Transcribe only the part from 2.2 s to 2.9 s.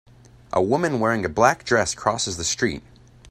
the street.